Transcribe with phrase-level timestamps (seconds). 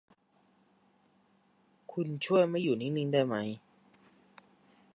[1.93, 3.47] คุณช่วยไม่อยู่นิ่ง ๆ ได้มั้ย